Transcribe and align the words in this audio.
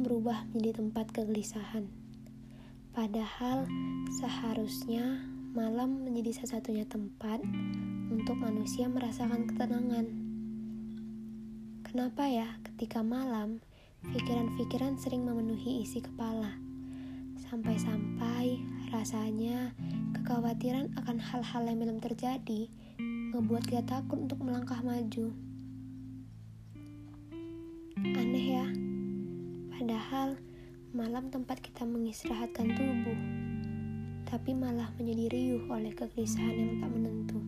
berubah 0.00 0.48
menjadi 0.52 0.80
tempat 0.84 1.06
kegelisahan. 1.12 1.88
Padahal 2.90 3.64
seharusnya 4.20 5.22
malam 5.50 6.06
menjadi 6.06 6.42
satu-satunya 6.42 6.86
tempat 6.86 7.42
untuk 8.10 8.38
manusia 8.38 8.90
merasakan 8.90 9.46
ketenangan. 9.46 10.06
Kenapa 11.86 12.26
ya 12.30 12.46
ketika 12.66 13.02
malam, 13.02 13.58
pikiran-pikiran 14.14 14.94
sering 14.98 15.26
memenuhi 15.26 15.82
isi 15.82 16.02
kepala? 16.02 16.54
Sampai-sampai 17.50 18.62
rasanya 18.94 19.74
kekhawatiran 20.18 20.94
akan 20.98 21.18
hal-hal 21.18 21.62
yang 21.66 21.78
belum 21.82 21.98
terjadi 21.98 22.70
ngebuat 23.34 23.66
kita 23.66 23.82
takut 23.86 24.22
untuk 24.22 24.42
melangkah 24.42 24.78
maju. 24.82 25.34
Aneh 27.98 28.46
ya, 28.54 28.66
padahal 29.80 30.36
malam 30.92 31.32
tempat 31.32 31.56
kita 31.64 31.88
mengistirahatkan 31.88 32.68
tubuh, 32.76 33.16
tapi 34.28 34.52
malah 34.52 34.92
menjadi 35.00 35.32
riuh 35.32 35.64
oleh 35.72 35.96
kegelisahan 35.96 36.52
yang 36.52 36.84
tak 36.84 36.90
menentu. 36.92 37.40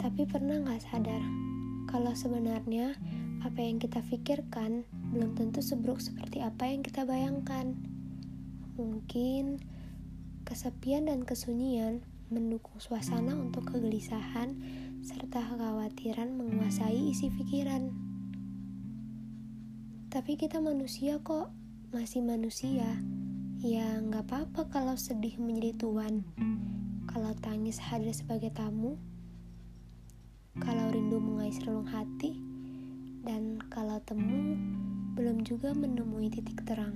Tapi 0.00 0.24
pernah 0.24 0.64
gak 0.64 0.88
sadar 0.88 1.20
kalau 1.84 2.16
sebenarnya 2.16 2.96
apa 3.44 3.60
yang 3.60 3.76
kita 3.76 4.00
pikirkan 4.08 4.88
belum 5.12 5.36
tentu 5.36 5.60
seburuk 5.60 6.00
seperti 6.00 6.40
apa 6.40 6.72
yang 6.72 6.80
kita 6.80 7.04
bayangkan. 7.04 7.76
Mungkin 8.80 9.60
kesepian 10.48 11.12
dan 11.12 11.28
kesunyian 11.28 12.00
mendukung 12.32 12.80
suasana 12.80 13.36
untuk 13.36 13.68
kegelisahan 13.68 14.56
serta 15.04 15.44
kekhawatiran 15.44 16.40
menguasai 16.40 17.12
isi 17.12 17.28
pikiran. 17.28 18.11
Tapi 20.12 20.36
kita 20.36 20.60
manusia 20.60 21.16
kok, 21.24 21.48
masih 21.88 22.20
manusia. 22.20 23.00
Ya 23.64 23.96
nggak 23.96 24.28
apa-apa 24.28 24.68
kalau 24.68 24.92
sedih 24.92 25.40
menjadi 25.40 25.88
tuan. 25.88 26.20
Kalau 27.08 27.32
tangis 27.40 27.80
hadir 27.80 28.12
sebagai 28.12 28.52
tamu. 28.52 29.00
Kalau 30.60 30.92
rindu 30.92 31.16
mengais 31.16 31.56
relung 31.64 31.88
hati. 31.88 32.36
Dan 33.24 33.56
kalau 33.72 34.04
temu 34.04 34.52
belum 35.16 35.48
juga 35.48 35.72
menemui 35.72 36.28
titik 36.28 36.60
terang. 36.68 36.92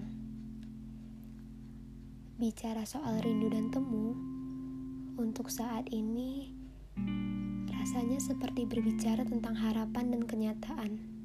Bicara 2.36 2.84
soal 2.84 3.16
rindu 3.24 3.48
dan 3.48 3.72
temu, 3.72 4.12
untuk 5.16 5.48
saat 5.48 5.88
ini 5.88 6.52
rasanya 7.72 8.20
seperti 8.20 8.68
berbicara 8.68 9.24
tentang 9.24 9.56
harapan 9.56 10.12
dan 10.12 10.28
kenyataan. 10.28 11.15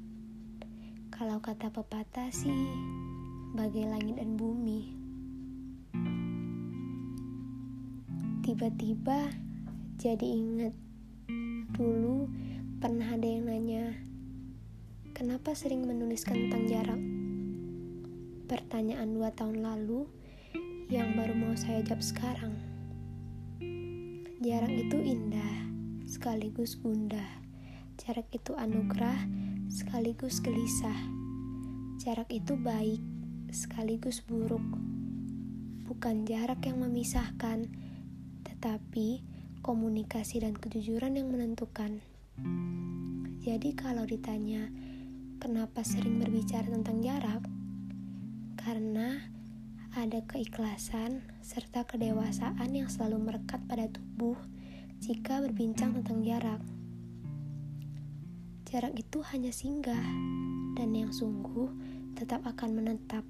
Kalau 1.12 1.38
kata 1.44 1.68
pepatah 1.68 2.32
sih, 2.32 2.66
bagai 3.52 3.86
langit 3.86 4.16
dan 4.16 4.40
bumi. 4.40 4.96
Tiba-tiba 8.42 9.30
jadi 10.00 10.26
ingat 10.26 10.74
dulu 11.76 12.26
pernah 12.82 13.14
ada 13.14 13.28
yang 13.28 13.46
nanya 13.46 14.10
Kenapa 15.12 15.52
sering 15.52 15.84
menuliskan 15.84 16.48
tentang 16.48 16.64
jarak? 16.66 17.02
Pertanyaan 18.48 19.12
dua 19.12 19.28
tahun 19.36 19.60
lalu 19.60 20.08
yang 20.88 21.12
baru 21.14 21.36
mau 21.36 21.52
saya 21.52 21.84
jawab 21.84 22.00
sekarang. 22.00 22.56
Jarak 24.40 24.72
itu 24.72 24.98
indah, 24.98 25.68
sekaligus 26.08 26.80
gundah. 26.80 27.28
Jarak 28.00 28.24
itu 28.32 28.56
anugerah, 28.56 29.20
sekaligus 29.72 30.44
gelisah. 30.44 31.00
Jarak 31.96 32.28
itu 32.28 32.60
baik, 32.60 33.00
sekaligus 33.48 34.20
buruk. 34.20 34.60
Bukan 35.88 36.28
jarak 36.28 36.60
yang 36.68 36.84
memisahkan, 36.84 37.72
tetapi 38.44 39.24
komunikasi 39.64 40.44
dan 40.44 40.52
kejujuran 40.52 41.16
yang 41.16 41.32
menentukan. 41.32 42.04
Jadi 43.40 43.72
kalau 43.72 44.04
ditanya, 44.04 44.68
Kenapa 45.42 45.82
sering 45.82 46.22
berbicara 46.22 46.70
tentang 46.70 47.02
jarak? 47.02 47.42
Karena 48.54 49.26
ada 49.90 50.22
keikhlasan 50.22 51.18
serta 51.42 51.82
kedewasaan 51.82 52.70
yang 52.70 52.86
selalu 52.86 53.26
merekat 53.26 53.58
pada 53.66 53.90
tubuh 53.90 54.38
jika 55.02 55.42
berbincang 55.42 55.98
tentang 55.98 56.22
jarak. 56.22 56.62
Jarak 58.72 58.96
itu 58.96 59.20
hanya 59.28 59.52
singgah, 59.52 60.00
dan 60.72 60.96
yang 60.96 61.12
sungguh 61.12 61.68
tetap 62.16 62.40
akan 62.40 62.80
menetap, 62.80 63.20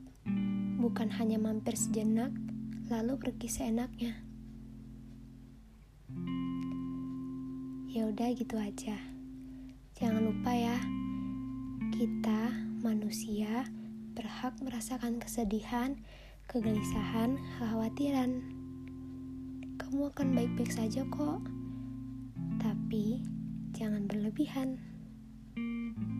bukan 0.78 1.10
hanya 1.18 1.34
mampir 1.34 1.74
sejenak 1.74 2.30
lalu 2.86 3.18
pergi 3.18 3.50
seenaknya. 3.50 4.22
Ya 7.90 8.06
udah 8.06 8.30
gitu 8.38 8.54
aja. 8.54 8.94
Jangan 9.98 10.30
lupa 10.30 10.54
ya, 10.54 10.78
kita, 11.90 12.54
manusia, 12.78 13.66
berhak 14.14 14.54
merasakan 14.62 15.18
kesedihan, 15.18 15.98
kegelisahan, 16.46 17.34
kekhawatiran. 17.58 18.46
Kamu 19.74 20.06
akan 20.06 20.38
baik-baik 20.38 20.70
saja 20.70 21.02
kok, 21.10 21.42
tapi 22.62 23.26
jangan 23.74 24.06
berlebihan. 24.06 24.91
Mm-hmm. 25.56 26.11